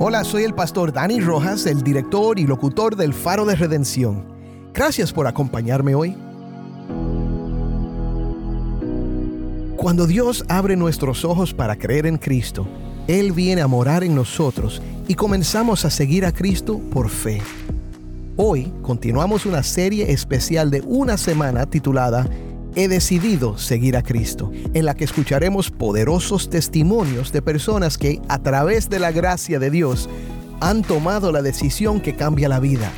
[0.00, 4.24] Hola, soy el pastor Dani Rojas, el director y locutor del Faro de Redención.
[4.74, 6.16] Gracias por acompañarme hoy.
[9.76, 12.66] Cuando Dios abre nuestros ojos para creer en Cristo,
[13.06, 17.40] Él viene a morar en nosotros y comenzamos a seguir a Cristo por fe.
[18.36, 22.28] Hoy continuamos una serie especial de una semana titulada
[22.76, 28.40] He decidido seguir a Cristo, en la que escucharemos poderosos testimonios de personas que, a
[28.40, 30.08] través de la gracia de Dios,
[30.60, 32.90] han tomado la decisión que cambia la vida,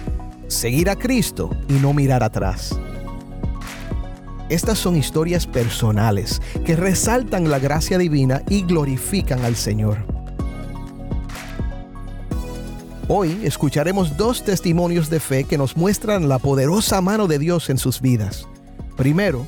[0.49, 2.79] seguir a Cristo y no mirar atrás.
[4.49, 9.99] Estas son historias personales que resaltan la gracia divina y glorifican al Señor.
[13.09, 17.77] Hoy escucharemos dos testimonios de fe que nos muestran la poderosa mano de Dios en
[17.77, 18.49] sus vidas.
[18.97, 19.47] Primero,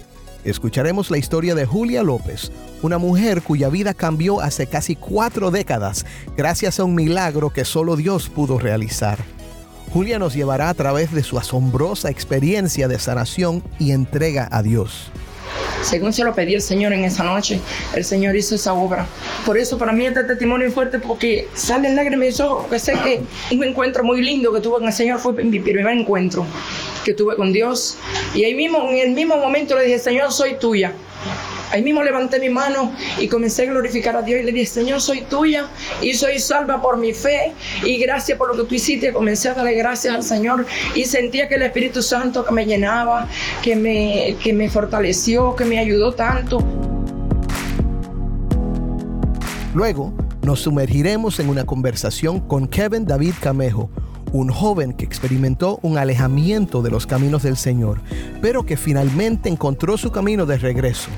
[0.50, 2.50] escucharemos la historia de Julia López,
[2.82, 7.96] una mujer cuya vida cambió hace casi cuatro décadas gracias a un milagro que solo
[7.96, 9.18] Dios pudo realizar.
[9.92, 15.10] Julia nos llevará a través de su asombrosa experiencia de sanación y entrega a Dios.
[15.82, 17.60] Según se lo pedí el Señor en esa noche,
[17.94, 19.06] el Señor hizo esa obra.
[19.46, 22.78] Por eso para mí este testimonio es fuerte porque salen lágrimas de mis ojos, porque
[22.78, 23.22] sé que
[23.54, 26.44] un encuentro muy lindo que tuve con el Señor fue mi primer encuentro
[27.08, 27.96] que tuve con Dios.
[28.34, 30.92] Y ahí mismo, en el mismo momento le dije, Señor, soy tuya.
[31.70, 35.00] Ahí mismo levanté mi mano y comencé a glorificar a Dios y le dije, Señor,
[35.00, 35.68] soy tuya
[36.02, 39.10] y soy salva por mi fe y gracias por lo que tú hiciste.
[39.10, 43.26] Comencé a darle gracias al Señor y sentía que el Espíritu Santo que me llenaba,
[43.62, 46.62] que me, que me fortaleció, que me ayudó tanto.
[49.74, 53.90] Luego nos sumergiremos en una conversación con Kevin David Camejo,
[54.32, 58.00] un joven que experimentó un alejamiento de los caminos del Señor,
[58.40, 61.10] pero que finalmente encontró su camino de regreso.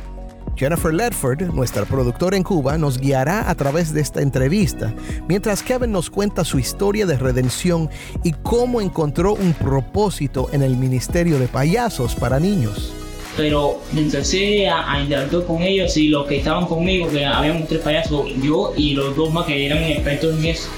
[0.57, 4.93] Jennifer Ledford, nuestra productora en Cuba, nos guiará a través de esta entrevista,
[5.27, 7.89] mientras Kevin nos cuenta su historia de redención
[8.25, 12.93] y cómo encontró un propósito en el ministerio de payasos para niños.
[13.39, 17.81] Pero empecé a, a interactuar con ellos y los que estaban conmigo, que habíamos tres
[17.81, 20.69] payasos, yo y los dos más que eran expertos en eso,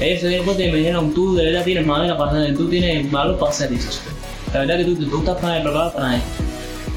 [0.00, 2.68] ellos se dieron cuenta y me dijeron, tú de verdad tienes madera para hacer, tú
[2.68, 4.00] tienes valor para hacer eso.
[4.52, 6.24] La verdad que tú, tú estás para preparado para eso.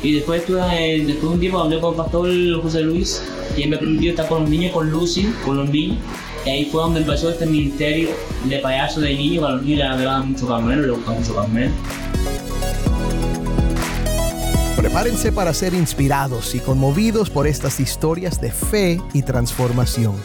[0.03, 3.21] Y después, estuve, eh, después de un tiempo hablé con el pastor José Luis
[3.63, 5.97] él me permitió estar con los niños, con Lucy, con los niños.
[6.45, 8.09] Y ahí fue donde empezó este ministerio
[8.45, 11.71] de payaso de niños, a los niños les agrada mucho Carmelo, les gusta mucho Carmelo.
[14.77, 20.15] Prepárense para ser inspirados y conmovidos por estas historias de fe y transformación.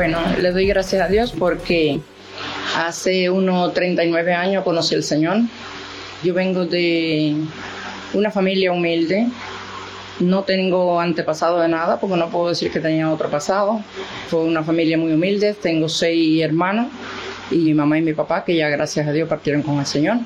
[0.00, 2.00] Bueno, le doy gracias a Dios porque
[2.74, 5.40] hace unos 39 años conocí al Señor.
[6.22, 7.34] Yo vengo de
[8.14, 9.26] una familia humilde.
[10.18, 13.82] No tengo antepasado de nada porque no puedo decir que tenía otro pasado.
[14.28, 15.52] Fue una familia muy humilde.
[15.52, 16.86] Tengo seis hermanos
[17.50, 20.16] y mi mamá y mi papá que ya gracias a Dios partieron con el Señor.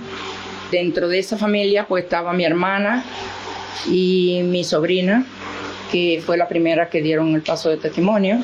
[0.70, 3.02] Dentro de esa familia pues estaba mi hermana
[3.90, 5.26] y mi sobrina
[5.90, 8.38] que fue la primera que dieron el paso de testimonio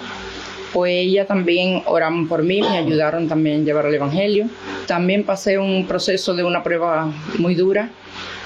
[0.72, 4.46] pues ella también oraron por mí, me ayudaron también a llevar el Evangelio.
[4.86, 7.90] También pasé un proceso de una prueba muy dura,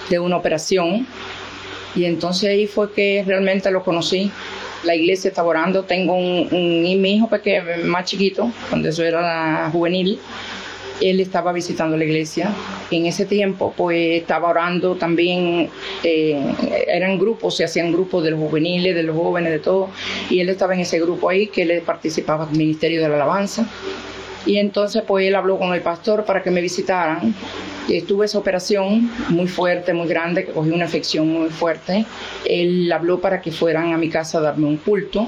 [0.09, 1.07] de una operación,
[1.95, 4.31] y entonces ahí fue que realmente lo conocí.
[4.85, 10.19] La iglesia estaba orando, tengo un, hijo pequeño, más chiquito, cuando eso era juvenil,
[11.01, 12.53] él estaba visitando la iglesia.
[12.91, 15.69] En ese tiempo, pues estaba orando también,
[16.03, 19.91] eh, eran grupos, se hacían grupos de los juveniles, de los jóvenes, de todo,
[20.31, 23.67] y él estaba en ese grupo ahí, que él participaba del Ministerio de la Alabanza.
[24.47, 27.35] Y entonces, pues él habló con el pastor para que me visitaran.
[27.89, 32.05] Estuve esa operación muy fuerte, muy grande, que cogí una infección muy fuerte.
[32.45, 35.27] Él habló para que fueran a mi casa a darme un culto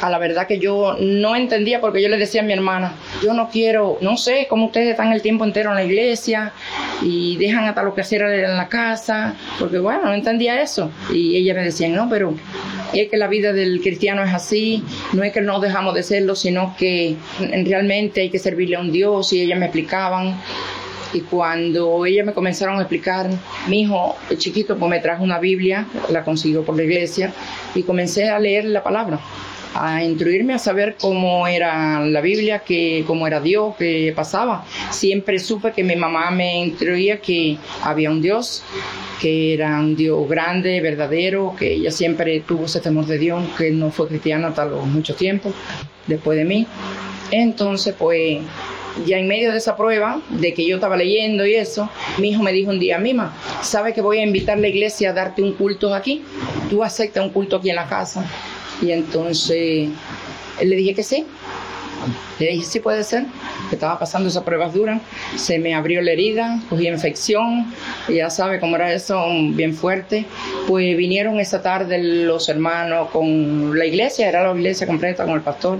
[0.00, 3.32] a la verdad que yo no entendía porque yo le decía a mi hermana, yo
[3.32, 6.52] no quiero, no sé cómo ustedes están el tiempo entero en la iglesia
[7.02, 10.90] y dejan hasta lo que hacer en la casa, porque bueno, no entendía eso.
[11.12, 12.34] Y ella me decía, no, pero
[12.92, 14.82] es que la vida del cristiano es así,
[15.12, 17.16] no es que no dejamos de serlo, sino que
[17.64, 20.40] realmente hay que servirle a un Dios y ellas me explicaban.
[21.12, 23.30] Y cuando ellas me comenzaron a explicar,
[23.68, 27.32] mi hijo chiquito pues me trajo una Biblia, la consiguió por la iglesia,
[27.74, 29.20] y comencé a leer la palabra
[29.74, 34.64] a instruirme a saber cómo era la Biblia, que, cómo era Dios, qué pasaba.
[34.90, 38.62] Siempre supe que mi mamá me instruía que había un Dios,
[39.20, 43.70] que era un Dios grande, verdadero, que ella siempre tuvo ese temor de Dios, que
[43.70, 45.52] no fue cristiana hasta mucho tiempo
[46.06, 46.66] después de mí.
[47.30, 48.38] Entonces, pues
[49.04, 52.42] ya en medio de esa prueba, de que yo estaba leyendo y eso, mi hijo
[52.42, 55.42] me dijo un día, Mima, ¿sabe que voy a invitar a la iglesia a darte
[55.42, 56.22] un culto aquí?
[56.70, 58.24] Tú aceptas un culto aquí en la casa.
[58.82, 59.88] Y entonces
[60.62, 61.26] le dije que sí.
[62.38, 63.24] Le dije, sí puede ser,
[63.70, 65.00] que estaba pasando esas pruebas duras.
[65.36, 67.72] Se me abrió la herida, cogí infección,
[68.08, 70.26] ya sabe cómo era eso, bien fuerte.
[70.68, 75.40] Pues vinieron esa tarde los hermanos con la iglesia, era la iglesia completa con el
[75.40, 75.78] pastor,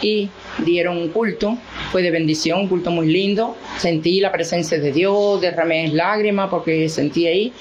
[0.00, 0.30] y
[0.64, 1.58] dieron un culto,
[1.92, 6.88] fue de bendición, un culto muy lindo, sentí la presencia de Dios, derramé lágrimas porque
[6.88, 7.52] sentí ahí,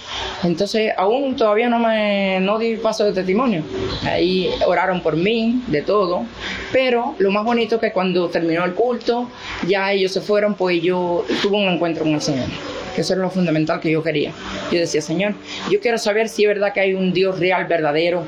[0.44, 3.64] entonces aún todavía no me no di paso de testimonio,
[4.04, 6.26] ahí oraron por mí, de todo,
[6.74, 9.30] pero lo más bonito es que cuando terminó el culto,
[9.66, 12.48] ya ellos se fueron, pues yo tuve un encuentro con el Señor
[12.94, 14.32] que eso era lo fundamental que yo quería.
[14.72, 15.36] Yo decía, Señor,
[15.70, 18.24] yo quiero saber si es verdad que hay un Dios real, verdadero,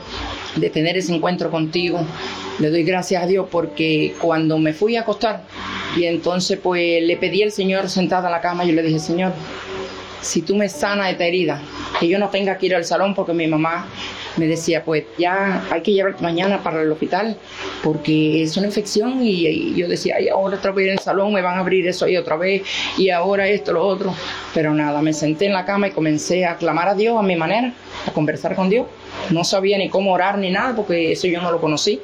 [0.56, 2.06] de tener ese encuentro contigo,
[2.60, 5.42] le doy gracias a Dios porque cuando me fui a acostar
[5.96, 9.34] y entonces pues le pedí al Señor sentada en la cama, yo le dije, Señor,
[10.22, 11.62] si tú me sanas esta herida,
[12.00, 13.88] que yo no tenga que ir al salón porque mi mamá
[14.38, 17.36] me decía, pues ya hay que llevarte mañana para el hospital
[17.84, 21.42] porque es una infección y, yo decía, ay, ahora otra vez en el salón me
[21.42, 22.62] van a abrir eso ahí otra vez
[22.98, 24.14] y ahora esto, lo otro.
[24.54, 27.36] Pero nada, me senté en la cama y comencé a clamar a Dios a mi
[27.36, 27.74] manera,
[28.08, 28.86] a conversar con Dios.
[29.30, 32.00] No sabía ni cómo orar ni nada porque eso yo no lo conocí.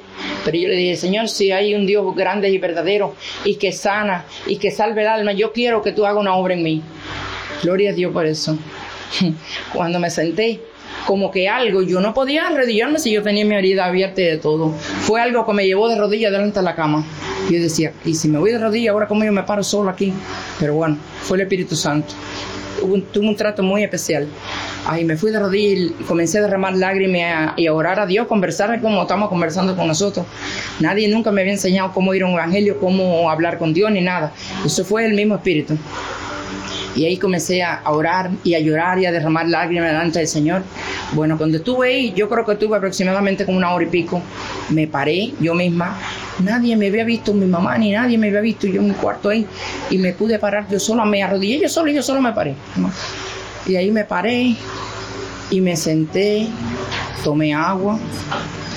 [0.45, 4.25] Pero yo le dije, Señor, si hay un Dios grande y verdadero y que sana
[4.45, 6.81] y que salve el alma, yo quiero que tú hagas una obra en mí.
[7.63, 8.57] Gloria a Dios por eso.
[9.73, 10.61] Cuando me senté,
[11.05, 14.37] como que algo, yo no podía arrodillarme si yo tenía mi herida abierta y de
[14.37, 14.71] todo.
[15.01, 17.03] Fue algo que me llevó de rodillas delante de la cama.
[17.49, 20.13] Yo decía, y si me voy de rodillas, ahora cómo yo me paro solo aquí.
[20.59, 22.13] Pero bueno, fue el Espíritu Santo.
[23.12, 24.27] Tuve un trato muy especial.
[24.85, 28.79] Ahí me fui de rodillas comencé a derramar lágrimas y a orar a Dios, conversar
[28.81, 30.25] como estamos conversando con nosotros.
[30.79, 34.01] Nadie nunca me había enseñado cómo ir a un evangelio, cómo hablar con Dios ni
[34.01, 34.31] nada.
[34.65, 35.77] Eso fue el mismo Espíritu.
[36.95, 40.63] Y ahí comencé a orar y a llorar y a derramar lágrimas delante del Señor.
[41.13, 44.21] Bueno, cuando estuve ahí, yo creo que estuve aproximadamente como una hora y pico.
[44.69, 45.95] Me paré yo misma.
[46.39, 48.68] Nadie me había visto, mi mamá ni nadie me había visto.
[48.68, 49.45] Yo en mi cuarto ahí
[49.89, 52.56] y me pude parar yo sola, me arrodillé yo solo y yo solo me paré.
[53.66, 54.56] Y ahí me paré
[55.50, 56.48] y me senté,
[57.24, 57.98] tomé agua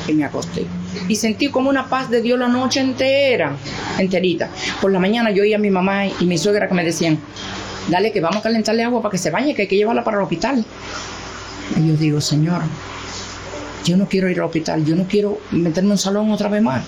[0.08, 0.66] y me acosté.
[1.08, 3.56] Y sentí como una paz de Dios la noche entera,
[3.98, 4.48] enterita.
[4.80, 7.18] Por la mañana yo oía a mi mamá y mi suegra que me decían,
[7.88, 10.16] dale que vamos a calentarle agua para que se bañe, que hay que llevarla para
[10.16, 10.64] el hospital.
[11.76, 12.62] Y yo digo, Señor,
[13.84, 16.62] yo no quiero ir al hospital, yo no quiero meterme en un salón otra vez
[16.62, 16.84] más.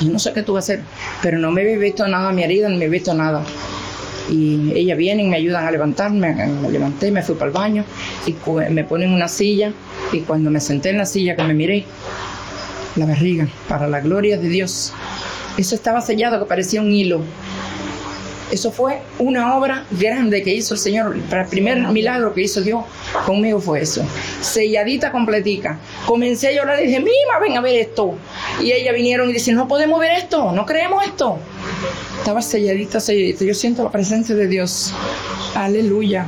[0.00, 0.84] Yo no sé qué tú vas a hacer,
[1.22, 3.42] pero no me he visto nada, mi herida, no me he visto nada.
[4.30, 7.84] Y ellas vienen, me ayudan a levantarme, me levanté, me fui para el baño
[8.26, 8.34] y
[8.70, 9.72] me ponen una silla
[10.12, 11.84] y cuando me senté en la silla que me miré,
[12.96, 14.92] la barriga, para la gloria de Dios,
[15.56, 17.22] eso estaba sellado que parecía un hilo
[18.50, 21.16] eso fue una obra grande que hizo el Señor.
[21.16, 22.84] el primer milagro que hizo Dios
[23.24, 24.04] conmigo fue eso.
[24.40, 25.78] Selladita completica.
[26.06, 28.14] Comencé a llorar y dije, Mima, ven a ver esto.
[28.60, 31.38] Y ellas vinieron y dicen, no podemos ver esto, no creemos esto.
[32.18, 33.44] Estaba selladita, selladita.
[33.44, 34.92] Yo siento la presencia de Dios.
[35.54, 36.26] Aleluya.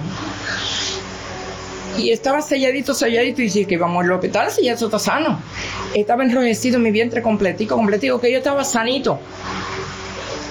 [1.98, 3.42] Y estaba selladito, selladito.
[3.42, 5.40] Y dije que vamos al hospital si ya eso está sano.
[5.94, 9.18] Estaba enrojecido mi vientre completico, completico, que yo estaba sanito.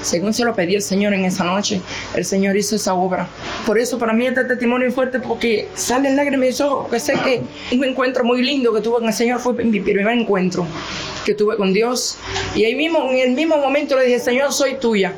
[0.02, 1.82] Según se lo pedí el Señor en esa noche,
[2.16, 3.28] el Señor hizo esa obra.
[3.66, 7.00] Por eso para mí este testimonio es fuerte porque salen lágrimas de mis ojos, porque
[7.00, 7.42] sé que
[7.76, 10.66] un encuentro muy lindo que tuve con el Señor fue mi primer encuentro
[11.26, 12.18] que tuve con Dios.
[12.56, 15.14] Y ahí mismo, en el mismo momento le dije, Señor, soy tuya.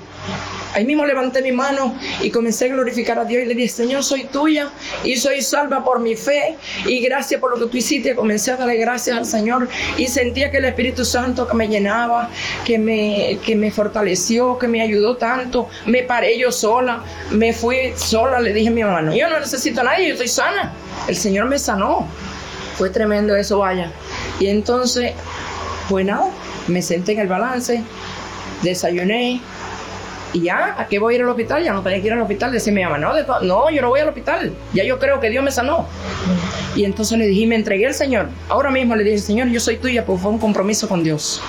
[0.73, 4.03] Ahí mismo levanté mi mano y comencé a glorificar a Dios y le dije, Señor,
[4.03, 4.69] soy tuya
[5.03, 8.15] y soy salva por mi fe y gracias por lo que tú hiciste.
[8.15, 12.29] Comencé a darle gracias al Señor y sentía que el Espíritu Santo que me llenaba,
[12.65, 15.67] que me, que me fortaleció, que me ayudó tanto.
[15.85, 19.81] Me paré yo sola, me fui sola, le dije a mi hermano, yo no necesito
[19.81, 20.73] a nadie, yo estoy sana.
[21.07, 22.07] El Señor me sanó.
[22.77, 23.91] Fue tremendo eso, vaya.
[24.39, 25.11] Y entonces,
[25.89, 26.29] pues nada,
[26.67, 27.83] me senté en el balance,
[28.61, 29.41] desayuné,
[30.33, 31.63] y ya, ¿a qué voy a ir al hospital?
[31.63, 32.51] Ya no tenía que ir al hospital.
[32.51, 34.53] Decía mi mamá, no, no, yo no voy al hospital.
[34.74, 35.88] Ya yo creo que Dios me sanó.
[36.75, 38.29] Y entonces le dije, me entregué al Señor.
[38.48, 41.41] Ahora mismo le dije, Señor, yo soy tuya, pues fue un compromiso con Dios.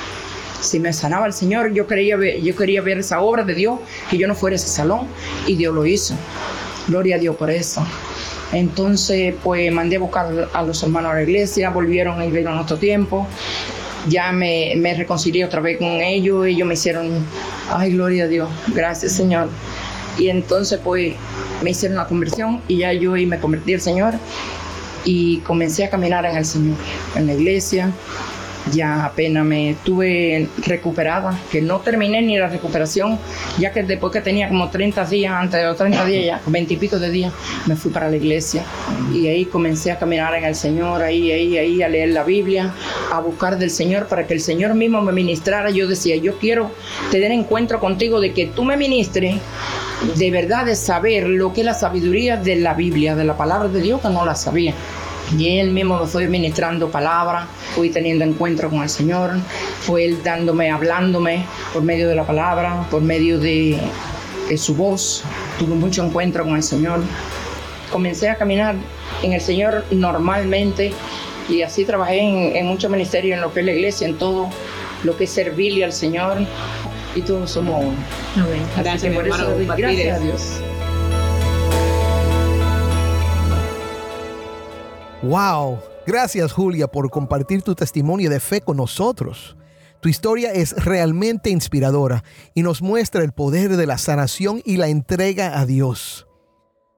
[0.61, 3.81] Si me sanaba el Señor, yo quería ver, yo quería ver esa obra de Dios,
[4.11, 5.07] que yo no fuera ese salón,
[5.47, 6.15] y Dios lo hizo.
[6.89, 7.85] Gloria a Dios por eso.
[8.53, 12.77] Entonces, pues mandé a buscar a los hermanos a la iglesia, volvieron ir a nuestro
[12.77, 13.27] tiempo.
[14.09, 17.25] Ya me, me reconcilié otra vez con ellos, ellos me hicieron,
[17.71, 19.49] ay, gloria a Dios, gracias Señor.
[20.19, 21.15] Y entonces, pues,
[21.63, 24.15] me hicieron la conversión y ya yo ahí me convertí al Señor
[25.05, 26.77] y comencé a caminar en el Señor,
[27.15, 27.93] en la iglesia.
[28.73, 33.19] Ya apenas me tuve recuperada, que no terminé ni la recuperación,
[33.59, 36.75] ya que después que tenía como 30 días, antes de los 30 días, ya 20
[36.75, 37.33] y pico de días,
[37.67, 38.65] me fui para la iglesia.
[39.13, 42.73] Y ahí comencé a caminar en el Señor, ahí, ahí, ahí, a leer la Biblia,
[43.13, 45.71] a buscar del Señor para que el Señor mismo me ministrara.
[45.71, 46.71] Yo decía, yo quiero
[47.11, 49.37] tener encuentro contigo de que tú me ministres
[50.17, 53.69] de verdad de saber lo que es la sabiduría de la Biblia, de la palabra
[53.69, 54.75] de Dios, que no la sabía.
[55.37, 59.33] Y él mismo me fue ministrando palabras, fui teniendo encuentro con el Señor,
[59.81, 63.79] fue él dándome, hablándome por medio de la palabra, por medio de,
[64.49, 65.23] de su voz.
[65.59, 67.01] Tuve mucho encuentro con el Señor.
[67.93, 68.75] Comencé a caminar
[69.23, 70.93] en el Señor normalmente
[71.49, 74.49] y así trabajé en, en muchos ministerios, en lo que es la iglesia, en todo
[75.05, 76.39] lo que es servirle al Señor
[77.15, 78.47] y todos somos uno.
[78.79, 80.21] Gracias, por eso gracias a.
[80.21, 80.63] Dios.
[85.23, 85.79] ¡Wow!
[86.07, 89.57] Gracias Julia por compartir tu testimonio de fe con nosotros.
[90.01, 92.25] Tu historia es realmente inspiradora
[92.55, 96.27] y nos muestra el poder de la sanación y la entrega a Dios.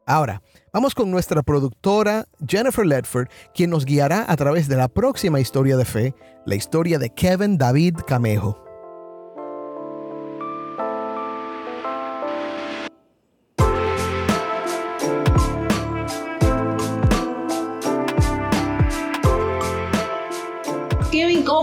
[0.07, 0.41] Ahora,
[0.73, 5.77] vamos con nuestra productora Jennifer Ledford, quien nos guiará a través de la próxima historia
[5.77, 6.15] de fe,
[6.47, 8.72] la historia de Kevin David Camejo.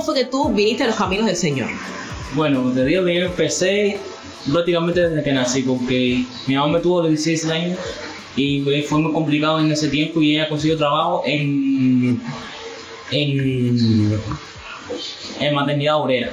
[0.10, 1.68] Fue que tú viniste a los caminos del Señor?
[2.34, 4.00] Bueno, te digo que yo empecé
[4.52, 7.80] prácticamente desde que nací, porque mi mamá me tuvo a los 16 años
[8.36, 12.22] y fue muy complicado en ese tiempo y ella consiguió trabajo en,
[13.12, 14.20] en,
[15.40, 16.32] en maternidad obrera.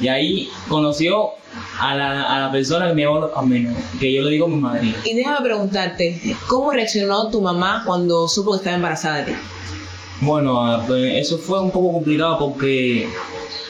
[0.00, 1.30] Y ahí conoció
[1.78, 4.48] a la, a la persona que me llevó a los caminos, que yo le digo
[4.48, 4.94] mi madre.
[5.04, 9.38] Y déjame preguntarte, ¿cómo reaccionó tu mamá cuando supo que estaba embarazada de ti?
[10.20, 13.08] Bueno, ah, pues eso fue un poco complicado porque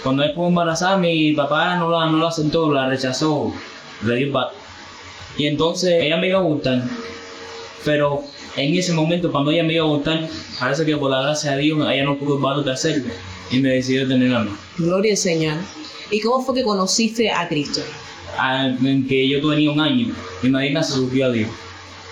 [0.02, 3.52] cuando él fue embarazada, mi papá no la, no la aceptó, la rechazó,
[4.04, 4.32] le dio.
[5.38, 6.82] Y entonces ella me iba a gustar.
[7.84, 8.24] Pero
[8.56, 10.28] en ese momento, cuando ella me iba a gustar,
[10.58, 13.12] parece que por la gracia de Dios, ella no pudo el de hacerlo.
[13.50, 14.50] Y me decidió tener a mí.
[14.78, 15.56] Gloria al Señor.
[16.10, 17.80] ¿Y cómo fue que conociste a Cristo?
[18.36, 21.48] Ah, en que yo tenía un año, mi madrina se subió a Dios.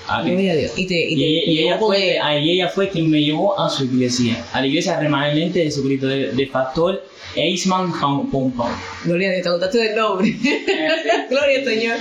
[0.08, 0.22] A.
[0.22, 0.72] Gloria a Dios.
[0.76, 3.58] Y, te, y, Y, te- ella, y fue, ah, y ella fue quien me llevó
[3.60, 7.04] a su iglesia, a la iglesia remanente de Jesucristo, de, de Pastor
[7.36, 7.92] Eisman
[8.30, 8.72] Pompón.
[9.04, 10.34] Gloria a Dios, te contaste del nombre.
[11.30, 11.96] Gloria al Señor.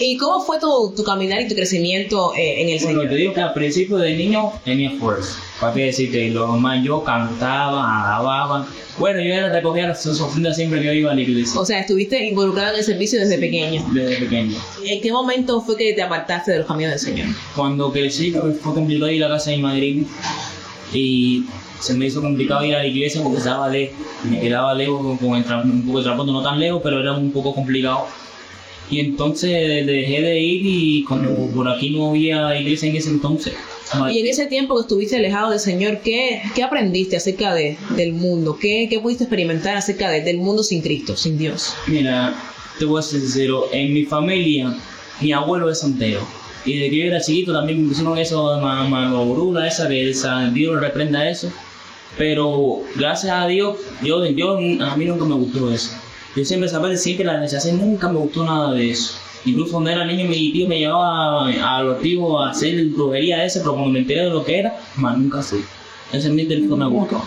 [0.00, 3.08] ¿Y cómo fue tu, tu caminar y tu crecimiento eh, en el Bueno, Señor?
[3.12, 5.36] te digo que al principio de niño tenía esfuerzo.
[5.62, 6.28] ¿Para qué decirte?
[6.30, 8.66] Lo normal, yo cantaba, alababa.
[8.98, 11.60] Bueno, yo era recogía las ofrendas siempre que yo iba a la iglesia.
[11.60, 13.80] O sea, estuviste involucrado en el servicio desde pequeño.
[13.92, 14.58] Desde pequeño.
[14.84, 17.28] ¿En qué momento fue que te apartaste de los caminos del Señor?
[17.54, 20.04] Cuando crecí, fue complicado ir a la casa de mi madrina.
[20.92, 21.44] Y
[21.78, 23.96] se me hizo complicado ir a la iglesia porque estaba lejos.
[24.28, 27.30] Me quedaba lejos con, el un poco de transporte, no tan lejos, pero era un
[27.30, 28.08] poco complicado.
[28.90, 33.54] Y entonces dejé de ir y cuando por aquí no había iglesia en ese entonces.
[34.10, 38.12] Y en ese tiempo que estuviste alejado del Señor, ¿qué, qué aprendiste acerca de, del
[38.14, 38.56] mundo?
[38.60, 41.74] ¿Qué, ¿Qué pudiste experimentar acerca de- del mundo sin Cristo, sin Dios?
[41.86, 42.34] Mira,
[42.78, 44.74] te voy a ser sincero, en mi familia,
[45.20, 46.20] mi abuelo es santero.
[46.64, 50.12] Y desde que yo era chiquito también me pusieron eso de ma- manobrula esa, que
[50.54, 51.52] Dios reprenda eso.
[52.18, 55.90] Pero gracias a Dios, yo, yo, a mí nunca me gustó eso.
[56.36, 59.14] Yo siempre sabía siempre la rechacé, nunca me gustó nada de eso.
[59.44, 63.60] Incluso cuando era niño mi tío me llevaba a, los tíos a hacer brujería esa,
[63.60, 65.64] pero cuando me enteré de lo que era, más nunca fui.
[66.12, 67.22] Ese ambiente nunca me gustó.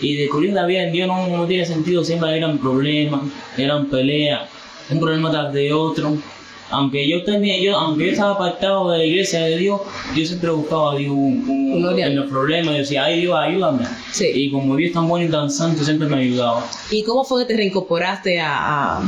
[0.00, 3.22] Y descubrir la vida en Dios no, no tiene sentido, siempre eran problemas,
[3.56, 4.50] eran peleas,
[4.90, 6.16] un problema tras de otro.
[6.74, 9.80] Aunque yo tenía, yo, aunque yo estaba apartado de la iglesia de Dios,
[10.14, 13.84] yo siempre buscaba a Dios en los problemas, yo decía, ay Dios, ayúdame.
[14.12, 14.26] Sí.
[14.34, 16.64] Y como Dios es tan bueno y tan santo, siempre me ayudaba.
[16.90, 19.02] ¿Y cómo fue que te reincorporaste a, a-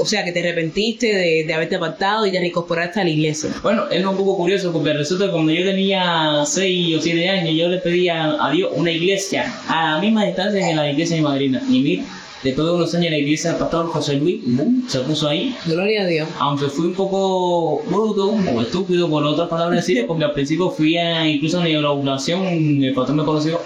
[0.00, 3.50] o sea, que te arrepentiste de, de haberte apartado y te reincorporaste a la iglesia?
[3.62, 7.54] Bueno, es un poco curioso porque resulta que cuando yo tenía 6 o 7 años,
[7.56, 11.22] yo le pedía a Dios una iglesia a la misma distancia que la iglesia de
[11.22, 11.62] mi madrina.
[11.68, 12.02] Y mira,
[12.42, 14.42] Después de unos años en la iglesia, el pastor José Luis
[14.88, 15.54] se puso ahí.
[15.66, 16.28] Gloria a Dios.
[16.38, 20.96] Aunque fui un poco bruto o estúpido, por otras palabras decir, porque al principio fui
[20.96, 23.60] a, incluso a la inauguración, el pastor me conoció.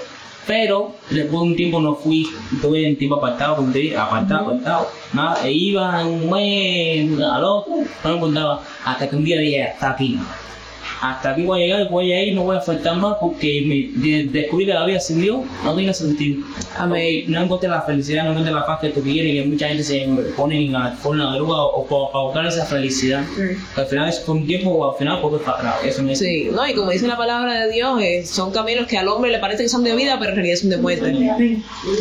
[0.47, 2.27] Pero después de un tiempo no fui,
[2.61, 4.89] tuve un tiempo apartado, como te dije, apartado, apartado.
[5.13, 8.61] Nada, e iba un mes al otro, no me encontraba.
[8.85, 10.19] Hasta que un día dije, hasta aquí.
[11.01, 14.01] Hasta aquí voy a llegar, voy a ir, no voy a faltar más porque me
[14.07, 16.43] de- descubrí que la vida sin Dios no tiene sentido.
[16.79, 17.25] Amén.
[17.29, 19.83] No encontré la felicidad, no encontré la paz que tú quieres y que mucha gente
[19.85, 23.23] se pone en la, la droga o para buscar esa felicidad.
[23.77, 25.75] Al final es con tiempo o al final porque para atrás.
[25.85, 28.97] Eso me Sí, no, y como dice la palabra de Dios, eh, son caminos que
[28.99, 31.13] al hombre le parece que son de vida, pero en realidad son de muerte.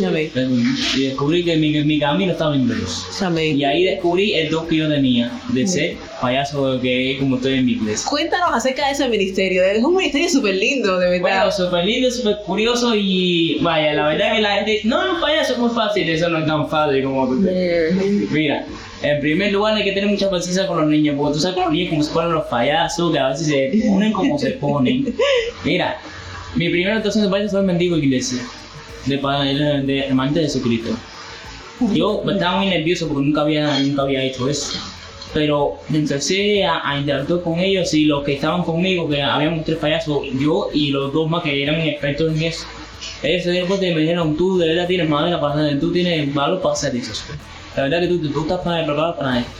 [0.06, 0.74] Amén.
[0.96, 3.06] Y descubrí que mi, mi camino estaba en Dios.
[3.22, 3.58] Amén.
[3.58, 7.54] Y ahí descubrí el don que yo tenía de ser payaso que es como estoy
[7.54, 8.08] en mi iglesia.
[8.08, 9.62] Cuéntanos acerca de ese ministerio.
[9.64, 11.20] Es un ministerio súper lindo, de verdad.
[11.20, 15.54] Bueno, súper lindo, súper curioso y vaya, la verdad que la gente, no, no, payaso
[15.54, 18.66] es muy fácil, eso no es tan fácil como Mira,
[19.02, 21.62] en primer lugar hay que tener mucha paciencia con los niños, porque tú sabes que
[21.62, 25.14] los niños como se ponen los payasos, que a veces se ponen como se ponen.
[25.64, 25.98] Mira,
[26.54, 28.42] mi primera actuación de payaso fue en mendigo iglesia,
[29.06, 30.90] de, de, de de Jesucristo.
[31.92, 34.78] Yo estaba muy nervioso porque nunca había, nunca había hecho eso.
[35.34, 39.78] Pero empecé a, a interactuar con ellos y los que estaban conmigo, que habíamos tres
[39.78, 42.66] payasos, yo y los dos más que eran expertos en eso.
[43.22, 45.92] Ellos se dieron cuenta y me dijeron, tú de verdad tienes madera para hacer, tú
[45.92, 47.12] tienes valor para hacer eso.
[47.76, 49.52] La verdad que tú, tú estás para preparado para esto.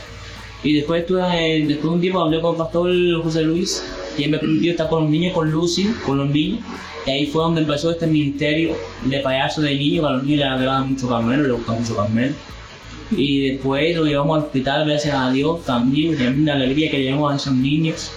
[0.63, 2.89] Y después, eh, después de un tiempo hablé con el pastor
[3.21, 3.83] José Luis
[4.17, 6.61] y él me permitió estar con los niños, con Lucy, con los niños.
[7.05, 10.39] Y ahí fue donde empezó este ministerio de payaso de niños, que a los niños
[10.39, 12.33] les agrada mucho Carmelo, les gusta mucho Carmelo.
[13.11, 17.33] Y después lo llevamos al hospital, gracias a Dios también, mí la alegría que llevamos
[17.33, 18.11] a esos niños.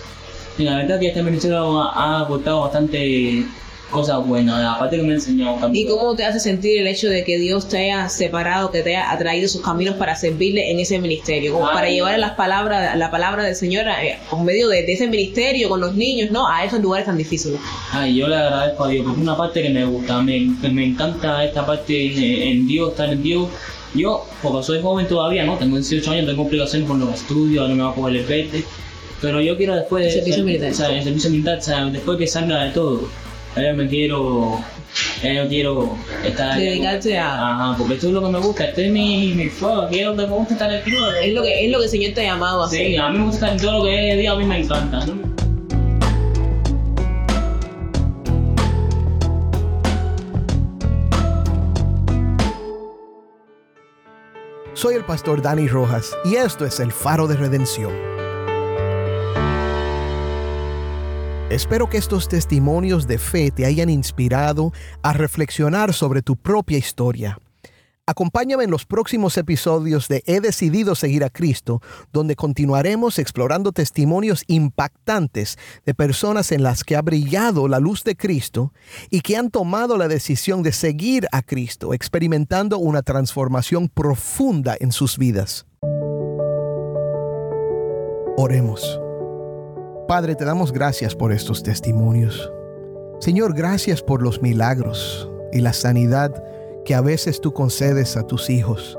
[0.59, 3.45] Y la verdad que este ministerio ha, ha aportado bastante
[3.91, 5.89] cosas buenas, aparte que me ha enseñado ¿Y también.
[5.89, 9.11] cómo te hace sentir el hecho de que Dios te haya separado, que te haya
[9.11, 11.55] atraído sus caminos para servirle en ese ministerio?
[11.55, 11.75] Como Ay.
[11.75, 15.69] para llevar las palabras, la palabra del Señor eh, por medio de, de ese ministerio
[15.69, 16.47] con los niños, ¿no?
[16.49, 17.59] A esos lugares tan difíciles.
[17.93, 20.41] Ay, yo le agradezco a Dios, porque es una parte que me gusta, me,
[20.71, 23.49] me encanta esta parte en, en Dios, estar en Dios.
[23.95, 25.57] Yo, porque soy joven todavía, ¿no?
[25.57, 28.65] Tengo 18 años, tengo complicaciones con los estudios, ahora me va a coger el verde.
[29.21, 30.11] Pero yo quiero después de...
[30.11, 30.71] El servicio militar.
[30.71, 33.09] O sea, el servicio militar, o sea, después que salga de todo,
[33.57, 34.61] eh, me quiero...
[35.25, 36.57] eh, yo quiero estar...
[36.59, 39.83] Dedicarte a- Ajá, porque esto es lo que me gusta, este es mi, mi fuego,
[39.83, 41.13] aquí es donde me gusta estar en todo.
[41.15, 42.87] Es lo que, es lo que el Señor te ha llamado a hacer.
[42.87, 44.59] Sí, a mí me gusta estar en todo lo que es Dios, a mí me
[44.61, 45.05] encanta.
[45.07, 45.28] ¿no?
[54.79, 57.93] Soy el pastor Dani Rojas y esto es el faro de redención.
[61.51, 67.41] Espero que estos testimonios de fe te hayan inspirado a reflexionar sobre tu propia historia.
[68.11, 74.45] Acompáñame en los próximos episodios de He decidido seguir a Cristo, donde continuaremos explorando testimonios
[74.47, 78.73] impactantes de personas en las que ha brillado la luz de Cristo
[79.11, 84.91] y que han tomado la decisión de seguir a Cristo, experimentando una transformación profunda en
[84.91, 85.67] sus vidas.
[88.39, 88.99] Oremos.
[90.09, 92.51] Padre, te damos gracias por estos testimonios.
[93.21, 96.43] Señor, gracias por los milagros y la sanidad
[96.89, 98.99] que a veces tú concedes a tus hijos.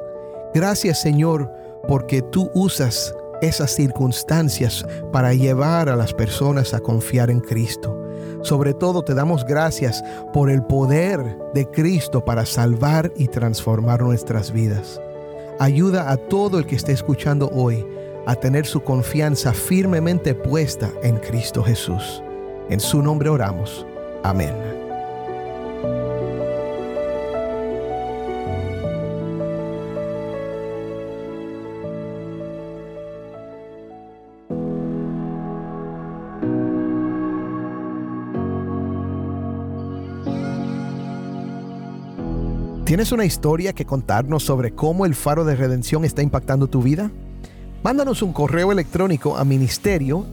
[0.54, 1.52] Gracias, Señor,
[1.88, 8.00] porque tú usas esas circunstancias para llevar a las personas a confiar en Cristo.
[8.44, 14.52] Sobre todo te damos gracias por el poder de Cristo para salvar y transformar nuestras
[14.52, 15.02] vidas.
[15.58, 17.84] Ayuda a todo el que esté escuchando hoy
[18.28, 22.22] a tener su confianza firmemente puesta en Cristo Jesús.
[22.70, 23.84] En su nombre oramos.
[24.22, 24.79] Amén.
[42.90, 47.12] ¿Tienes una historia que contarnos sobre cómo el faro de redención está impactando tu vida?
[47.84, 50.26] Mándanos un correo electrónico a ministerio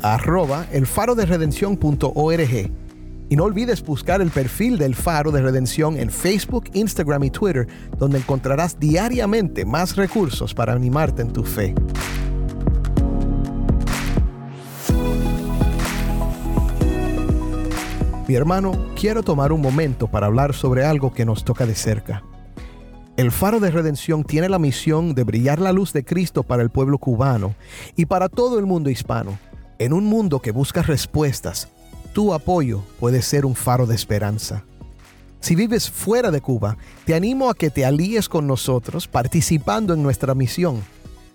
[3.28, 7.68] y no olvides buscar el perfil del Faro de Redención en Facebook, Instagram y Twitter,
[7.98, 11.74] donde encontrarás diariamente más recursos para animarte en tu fe.
[18.26, 22.22] Mi hermano, quiero tomar un momento para hablar sobre algo que nos toca de cerca.
[23.16, 26.68] El Faro de Redención tiene la misión de brillar la luz de Cristo para el
[26.68, 27.54] pueblo cubano
[27.96, 29.38] y para todo el mundo hispano.
[29.78, 31.68] En un mundo que busca respuestas,
[32.12, 34.64] tu apoyo puede ser un faro de esperanza.
[35.40, 36.76] Si vives fuera de Cuba,
[37.06, 40.82] te animo a que te alíes con nosotros participando en nuestra misión.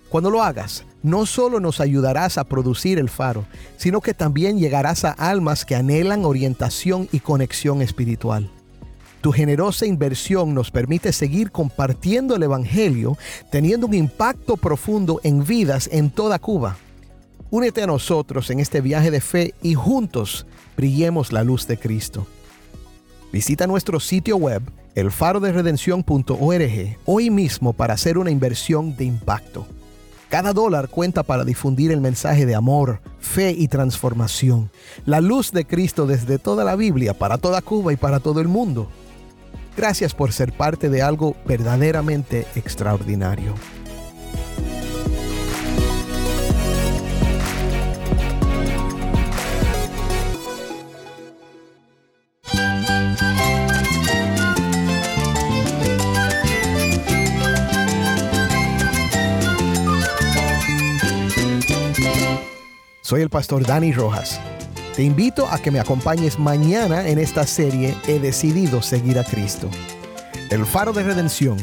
[0.10, 3.46] Cuando lo hagas, no solo nos ayudarás a producir el faro,
[3.78, 8.52] sino que también llegarás a almas que anhelan orientación y conexión espiritual.
[9.22, 13.18] Tu generosa inversión nos permite seguir compartiendo el Evangelio,
[13.52, 16.78] teniendo un impacto profundo en vidas en toda Cuba.
[17.52, 22.26] Únete a nosotros en este viaje de fe y juntos brillemos la luz de Cristo.
[23.32, 24.64] Visita nuestro sitio web
[24.96, 29.68] elfaroderedención.org hoy mismo para hacer una inversión de impacto.
[30.30, 34.72] Cada dólar cuenta para difundir el mensaje de amor, fe y transformación.
[35.06, 38.48] La luz de Cristo desde toda la Biblia, para toda Cuba y para todo el
[38.48, 38.90] mundo.
[39.76, 43.56] Gracias por ser parte de algo verdaderamente extraordinario.
[63.12, 64.40] Soy el pastor Dani Rojas.
[65.02, 69.68] Te invito a que me acompañes mañana en esta serie He decidido seguir a Cristo.
[70.52, 71.58] El faro de redención.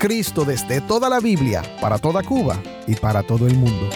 [0.00, 3.88] Cristo desde toda la Biblia, para toda Cuba y para todo el mundo.